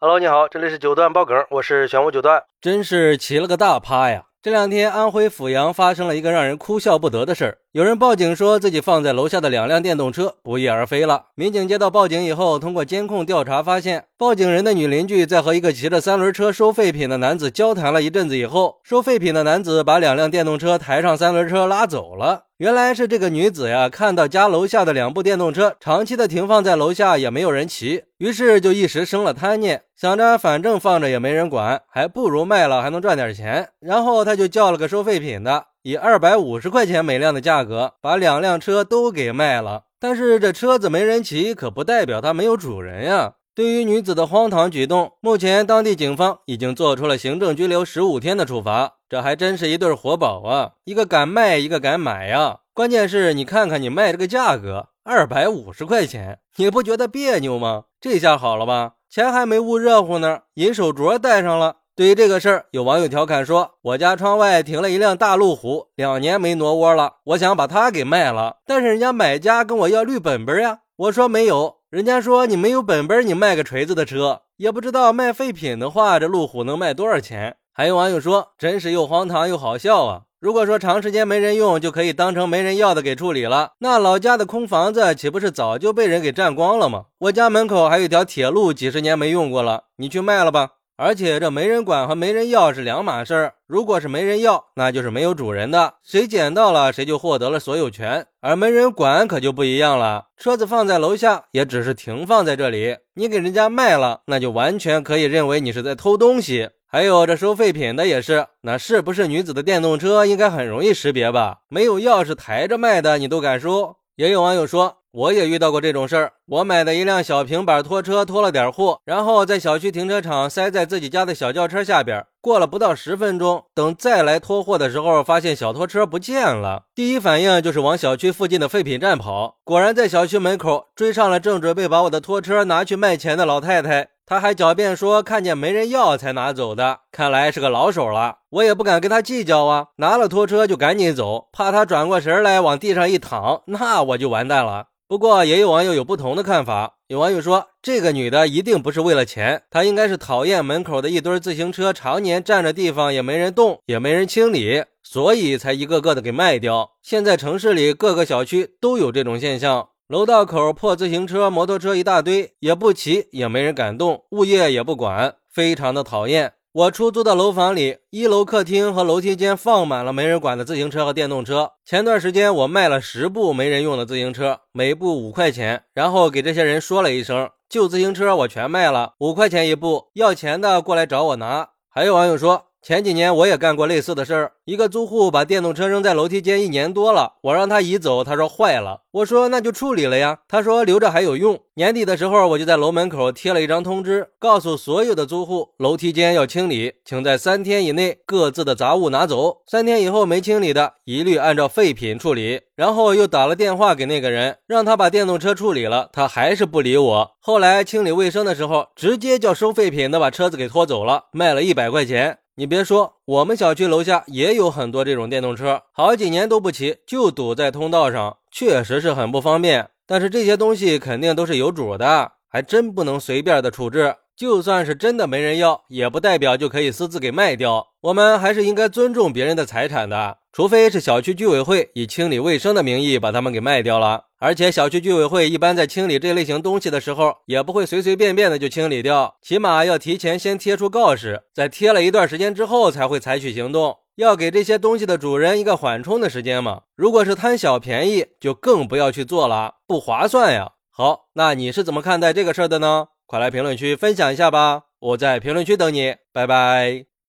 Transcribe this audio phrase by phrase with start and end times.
[0.00, 2.44] Hello，你好，这里是九段爆梗，我是玄武九段。
[2.60, 4.26] 真是奇了个大趴呀！
[4.40, 7.58] 这两天，安徽阜阳发生了一个让人哭笑不得的事儿。
[7.72, 11.26] 有人报警说自己放在楼下的两辆电动车不翼而飞了。
[11.34, 22.44] 民警接到报警以后，通过监控调查发现，报警人的女邻居在和一个骑着三轮车收废品的男子交谈了一阵子以后，收废品的男子把两辆电动车抬上三轮车拉走了。
[22.56, 33.68] 原来是这个女子呀，看到家楼下的两部电动车长期的停放在楼下，也没有人骑，于是就一时生了贪念，想着反正放着也没人管，还不如卖了，还能赚点钱。
[33.78, 39.84] 然后他就叫了个收废品的，以二百五十块钱每辆的价格把两辆车都给卖了。
[40.00, 43.34] 但是这车子没人骑，可不代表它没有主人呀。
[43.54, 48.94] 对于女子的荒唐举动，目前当地警方已经做出了行政拘留十五天的处罚。
[49.08, 50.72] 这还真是一对活宝啊！
[50.84, 52.58] 一个敢卖，一个敢买呀。
[52.72, 57.84] 关键是你看看你卖这个价格，二百五十块钱，你不觉得别扭吗？
[58.00, 58.92] 这下好了吧？
[59.10, 61.78] 钱还没捂热乎呢，银手镯戴上了。
[61.98, 71.78] 对于这个事儿，有网友调侃说：“我家窗外停了一辆大路虎，两年没挪窝了，我想把它给卖了，但是人家买家跟我要绿本本呀。”我说没有。
[71.90, 77.56] 人家说你没有本本，你卖个锤子的车，也不知道卖废品的话，这路虎能卖多少钱？
[77.72, 80.22] 还有网友说，真是又荒唐又好笑啊！
[80.38, 87.06] 如果说长时间没人用，就可以当成没人要的给处理了，那老家的空房子岂不是早就被人给占光了吗？
[87.18, 90.74] 我家门口还有一条铁路，几十年没用过了，你去卖了吧。
[91.00, 93.54] 而且这没人管和没人要是两码事儿。
[93.68, 98.26] 如果是没人要，那就是没有主人的，谁捡到了谁就获得了所有权。
[98.40, 106.70] 而没人管可就不一样了，车子放在楼下也只是停放在这里，你给人家卖了，那就完全可以认为你是在偷东西。
[106.90, 111.58] 还有这收废品的也是，那是不是女子的电动车应该很容易识别吧？
[111.68, 113.94] 没有钥匙抬着卖的你都敢收？
[114.16, 114.97] 也有网友说。
[115.10, 116.32] 我也遇到过这种事儿。
[116.46, 122.26] 我买的一辆小平板拖车拖了点货，然后在小区停车场塞在自己家的小轿车下边。
[122.40, 126.84] 过了不到十分钟，等再来拖货的时候，发现小拖车不见了。
[126.94, 134.10] 第一反应就是往小区附近的废品站跑，果然在小区门口追上了正准备把我的拖车拿去卖钱的老太太。
[134.24, 138.36] 她还狡辩说看见没人要才拿走的，看来是个老手了。
[138.50, 144.88] 我也不敢跟他计较啊，拿了拖车就赶紧走，怕他转过神来往地上一躺，那我就完蛋了。
[145.08, 156.90] 不过也有网友有不同的看法，有网友说这个女的一定不是为了钱，她应该是讨厌门口的一堆自行车常年占着地方，也没人动，也没人清理，所以才一个个的给卖掉。
[157.02, 166.52] 现在城市里各个小区都有这种现象，楼道口破自行车、摩托车一大堆，也不骑，也没人敢动，物业也不管，非常的讨厌。
[166.70, 171.72] 我出租的楼房里，一楼客厅和楼梯间放满了没人管的自行车和电动车。
[171.82, 181.70] 前段时间我卖了十部没人用的自行车，每部五块钱，然后给这些人说了一声，旧自行车我全卖了，五块钱一部，要钱的过来找我拿。
[181.88, 182.67] 还有网友说。
[182.80, 191.58] 前几年我也干过类似的事儿，一个租户把电动车扔在楼梯间一年多了，我让他移走，他说坏了，我说那就处理了呀，他说留着还有用。
[191.74, 202.60] 年底的时候，我就在楼门口贴了一张通知，告诉所有的租户楼梯间要清理，请在三天以内各自的杂物拿走，三天以后没清理的，一律按照废品处理。
[202.76, 207.30] 然后又打了电话给那个人，让他把电动车处理了，他还是不理我。
[207.40, 212.38] 后来清理卫生的时候，直接叫收废品的把车子给拖走了，卖了一百块钱。
[212.58, 219.90] 你别说，我们小区楼下也有很多这种电动车，好几年都不骑，就堵在通道上，确实是很不方便。
[220.08, 224.16] 但是这些东西肯定都是有主的，还真不能随便的处置。
[224.36, 227.86] 就算是真的没人要，也不代表就可以私自给卖掉。
[228.00, 234.24] 我们还是应该尊重别人的财产的，除非是小区居委会以清理卫生的名义把它们给卖掉了。
[234.40, 246.82] 而且小区居委会一般在清理这类型东西的时候，也不会随随便便的就清理掉，起码要提前先贴出告示，在贴了一段时间之后才会采取行动，要给这些东西的主人一个缓冲的时间嘛。
[246.94, 250.72] 如果是贪小便宜，就更不要去做了，不划算呀。
[250.90, 253.08] 好，那你是怎么看待这个事儿的呢？
[253.26, 257.07] 快来评论区分享一下吧，我在评论区等你，拜拜。